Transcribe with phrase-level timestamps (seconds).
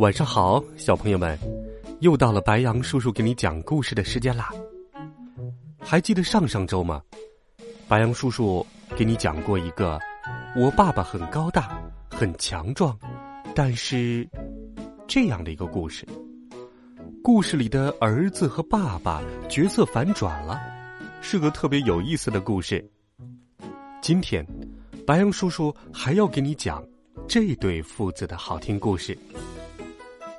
[0.00, 1.38] 晚上好，小朋友们，
[1.98, 4.48] 又到了白羊叔叔给你讲故事的时间啦。
[5.78, 7.02] 还记得上上周吗？
[7.86, 10.00] 白羊叔叔给你讲过一个，
[10.56, 11.78] 我爸爸很高大，
[12.08, 12.98] 很强壮，
[13.54, 14.26] 但是
[15.06, 16.08] 这样的一个故事。
[17.22, 20.58] 故事里的儿子和爸爸角色反转了，
[21.20, 22.82] 是个特别有意思的故事。
[24.00, 24.46] 今天，
[25.06, 26.82] 白羊叔叔还要给你讲
[27.28, 29.14] 这对父子的好听故事。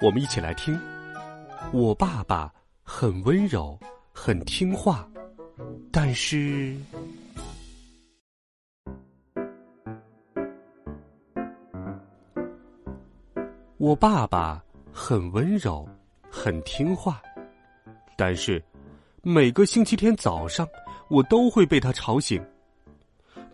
[0.00, 0.78] 我们一起来听。
[1.72, 2.52] 我爸爸
[2.84, 3.76] 很温柔，
[4.12, 5.08] 很听话，
[5.90, 6.76] 但是，
[13.76, 15.88] 我爸爸很温柔，
[16.30, 17.20] 很听话，
[18.16, 18.62] 但是
[19.22, 20.66] 每个星期天早上，
[21.10, 22.40] 我都会被他吵醒。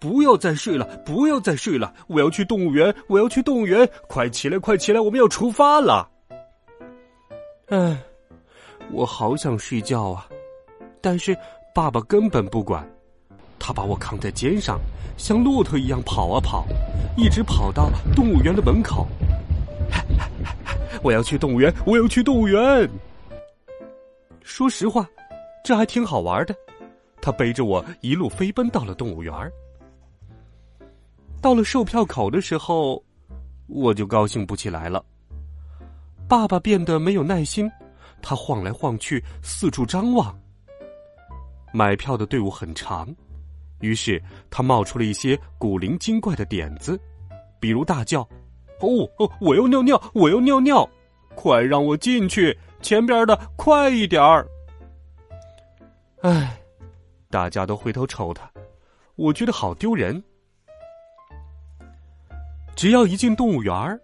[0.00, 1.94] 不要再睡了，不要再睡了！
[2.08, 3.88] 我要去动物园，我要去动物园！
[4.08, 6.10] 快起来，快起来，我们要出发了！
[7.68, 7.96] 唉，
[8.90, 10.28] 我好想睡觉啊，
[11.00, 11.36] 但是
[11.74, 12.86] 爸爸根本不管，
[13.58, 14.78] 他把我扛在肩上，
[15.16, 16.66] 像骆驼一样跑啊跑，
[17.16, 19.06] 一直跑到动物园的门口。
[21.02, 22.88] 我要去动物园，我要去动物园。
[24.42, 25.08] 说实话，
[25.64, 26.54] 这还挺好玩的。
[27.20, 29.32] 他背着我一路飞奔到了动物园。
[31.40, 33.02] 到了售票口的时候，
[33.66, 35.02] 我就高兴不起来了。
[36.32, 37.70] 爸爸变得没有耐心，
[38.22, 40.34] 他晃来晃去，四处张望。
[41.74, 43.14] 买票的队伍很长，
[43.80, 46.98] 于是他冒出了一些古灵精怪的点子，
[47.60, 48.22] 比如大叫
[48.80, 50.88] ：“哦哦，我要尿尿，我要尿尿，
[51.34, 52.58] 快让我进去！
[52.80, 54.48] 前边的快一点儿！”
[56.22, 56.58] 唉，
[57.28, 58.50] 大家都回头瞅他，
[59.16, 60.24] 我觉得好丢人。
[62.74, 64.00] 只要一进动物园儿。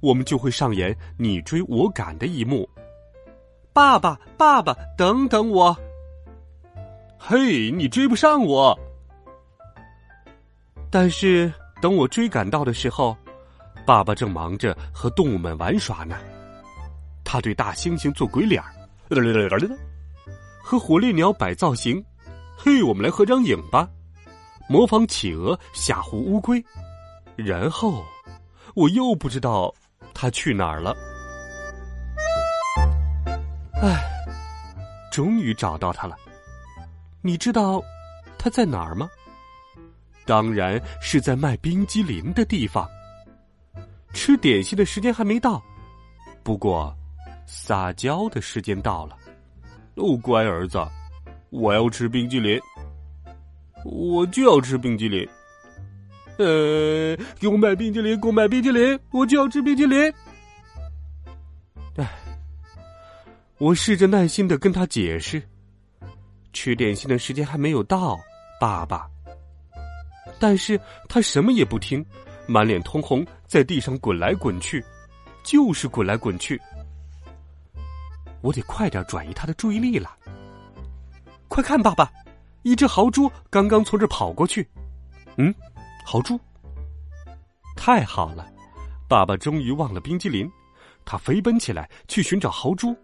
[0.00, 2.68] 我们就会上演你追我赶的一幕。
[3.72, 5.76] 爸爸，爸爸，等等我！
[7.18, 8.78] 嘿，你追不上我。
[10.90, 13.16] 但是等我追赶到的时候，
[13.86, 16.16] 爸爸正忙着和动物们玩耍呢。
[17.24, 18.72] 他对大猩猩做鬼脸儿，
[20.62, 22.02] 和火烈鸟摆造型。
[22.56, 23.88] 嘿，我们来合张影吧！
[24.68, 26.62] 模仿企鹅吓唬乌龟，
[27.36, 28.04] 然后
[28.74, 29.74] 我又不知道。
[30.20, 30.96] 他去哪儿了？
[33.80, 34.02] 唉，
[35.12, 36.16] 终于找到他了。
[37.22, 37.80] 你知道
[38.36, 39.08] 他在哪儿吗？
[40.26, 42.88] 当然是在卖冰激凌的地方。
[44.12, 45.62] 吃点心的时间还没到，
[46.42, 46.92] 不过
[47.46, 49.16] 撒娇的时间到了。
[49.94, 50.84] 哦，乖儿子，
[51.50, 52.60] 我要吃冰激凌，
[53.84, 55.28] 我就要吃冰激凌。
[56.38, 60.12] 呃，给我买冰淇淋，给我买冰淇淋，我就要吃冰淇淋。
[61.96, 62.08] 唉，
[63.58, 65.42] 我试着耐心的跟他解释，
[66.52, 68.16] 吃点心的时间还没有到，
[68.60, 69.10] 爸爸。
[70.38, 72.06] 但是他什么也不听，
[72.46, 74.84] 满脸通红，在地上滚来滚去，
[75.42, 76.60] 就是滚来滚去。
[78.42, 80.14] 我得快点转移他的注意力了。
[81.48, 82.08] 快看，爸爸，
[82.62, 84.64] 一只豪猪刚刚从这跑过去。
[85.36, 85.52] 嗯。
[86.10, 86.40] 豪猪，
[87.76, 88.50] 太好了！
[89.06, 90.50] 爸爸终于忘了冰激凌，
[91.04, 92.96] 他飞奔起来去寻找豪猪。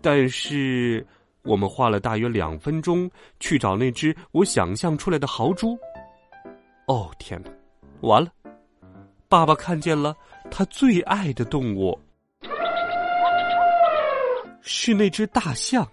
[0.00, 1.04] 但是
[1.42, 3.10] 我们花了大约两分钟
[3.40, 5.76] 去找那只我想象出来的豪猪。
[6.86, 7.50] 哦天哪，
[8.02, 8.30] 完了！
[9.28, 10.14] 爸爸看见了
[10.48, 11.98] 他最爱的动物，
[14.60, 15.84] 是那只大象。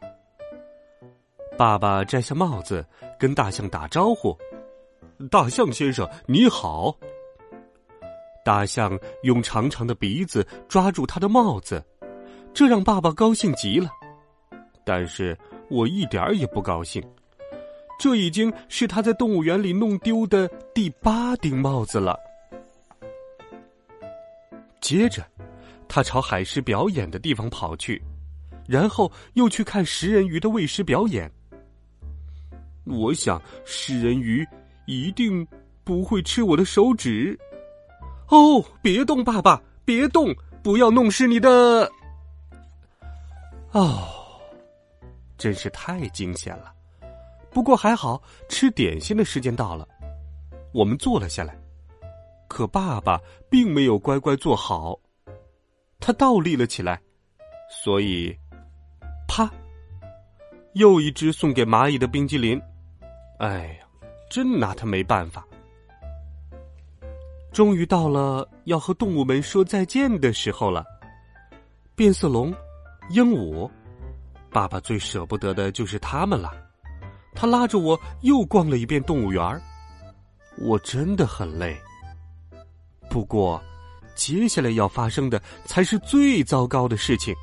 [1.58, 2.86] 爸爸摘下帽子，
[3.18, 4.38] 跟大象打招呼。
[5.30, 6.96] 大象先生，你好。
[8.44, 11.84] 大象用长长的鼻子抓住他的帽子，
[12.54, 13.90] 这让爸爸高兴极了。
[14.84, 15.38] 但是
[15.70, 17.02] 我一点儿也不高兴，
[17.98, 22.19] 这已经是他在动物园里弄丢的第八顶帽子了。
[24.81, 25.26] 接着，
[25.88, 28.02] 他朝海狮表演的地方跑去，
[28.68, 31.31] 然后又去看食人鱼的喂食表演。
[32.84, 34.46] 我想，食人鱼。
[34.85, 35.47] 一定
[35.83, 37.38] 不会吃我的手指，
[38.30, 41.89] 哦，别动，爸爸，别动，不要弄湿你的。
[43.71, 44.07] 哦，
[45.38, 46.74] 真是太惊险了。
[47.50, 49.88] 不过还好，吃点心的时间到了，
[50.74, 51.56] 我们坐了下来。
[52.47, 53.19] 可爸爸
[53.50, 55.00] 并没有乖乖坐好，
[56.00, 57.01] 他倒立了起来，
[57.83, 58.35] 所以，
[59.27, 59.50] 啪，
[60.74, 62.62] 又一只送给蚂蚁的冰激凌。
[63.39, 63.80] 哎，
[64.33, 65.45] 真拿他没办法。
[67.51, 70.83] 终于到了要和动物们说再见的时候了。
[71.94, 72.51] 变色龙、
[73.12, 73.69] 鹦鹉，
[74.50, 76.51] 爸爸最舍不得的就是他们了。
[77.35, 79.62] 他拉着我又逛了一遍动物园
[80.57, 81.80] 我真的很累。
[83.12, 83.62] 不过，
[84.15, 87.35] 接下来要发生的才是最糟糕的事情。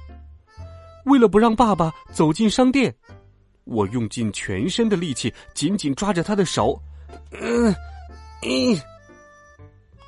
[1.04, 2.92] 为了不让爸爸走进商店，
[3.70, 6.78] 我用尽全身的力气紧紧抓着他的手。
[7.31, 7.72] 嗯，
[8.43, 8.81] 嗯。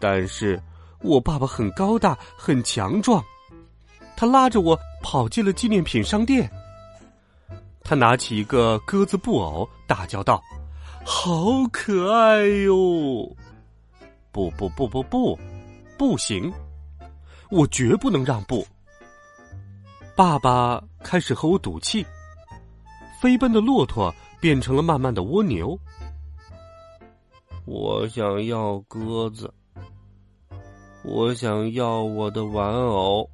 [0.00, 0.60] 但是
[1.00, 3.24] 我爸爸很高大，很强壮，
[4.16, 6.50] 他拉着我跑进了纪念品商店。
[7.84, 10.42] 他拿起一个鸽子布偶，大叫道
[11.06, 13.36] ：“好可爱哟！”
[14.32, 15.38] 不不不不不，
[15.96, 16.52] 不行！
[17.50, 18.66] 我绝不能让步。
[20.16, 22.04] 爸爸开始和我赌气。
[23.22, 25.78] 飞奔的骆驼变成了慢慢的蜗牛。
[27.64, 29.54] 我想要鸽子。
[31.04, 33.30] 我想要我的玩偶，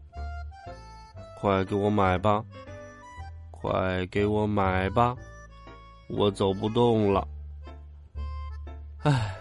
[1.41, 2.45] 快给我买吧！
[3.51, 5.17] 快给我买吧！
[6.11, 7.27] 我走不动了。
[8.99, 9.35] 唉，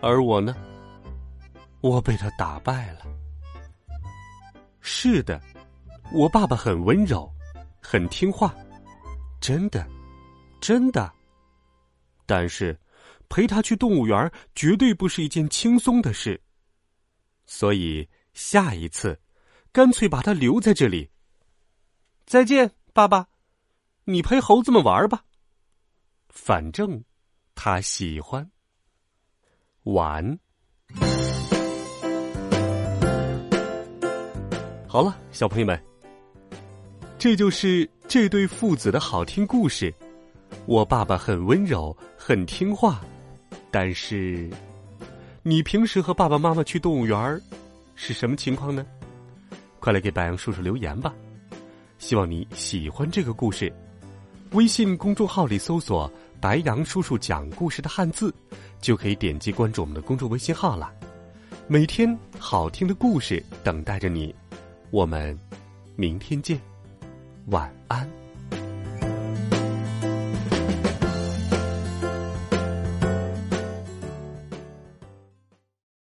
[0.00, 0.56] 而我呢？
[1.82, 3.00] 我被他打败了。
[4.80, 5.38] 是的，
[6.14, 7.30] 我爸爸很温柔，
[7.78, 8.54] 很听话，
[9.46, 9.86] 真的，
[10.60, 11.08] 真的。
[12.26, 12.76] 但是，
[13.28, 16.42] 陪他去动物园绝对不是一件轻松的事。
[17.46, 19.16] 所以下一次，
[19.70, 21.08] 干脆把他留在这里。
[22.24, 23.28] 再见，爸爸，
[24.02, 25.24] 你陪猴子们玩吧。
[26.28, 27.04] 反正
[27.54, 28.50] 他喜欢
[29.84, 30.36] 玩。
[34.88, 35.80] 好了，小朋友们，
[37.16, 39.92] 这就是这对父子的好听故事。
[40.64, 42.98] 我爸爸很温柔，很听话，
[43.70, 44.48] 但是。
[45.42, 47.38] 你平时和爸爸妈妈去动物园儿
[47.94, 48.86] 是什么情况呢？
[49.78, 51.14] 快来给白杨叔叔留言吧！
[51.98, 53.70] 希望你喜欢这个故事。
[54.52, 56.10] 微信公众号里搜索
[56.40, 58.34] “白杨叔叔讲故事”的汉字，
[58.80, 60.90] 就可以点击关注我们的公众微信号了。
[61.68, 64.34] 每天好听的故事等待着你，
[64.90, 65.38] 我们
[65.96, 66.58] 明天见，
[67.46, 68.25] 晚安。